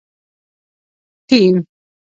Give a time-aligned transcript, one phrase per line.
[1.27, 1.55] ټیم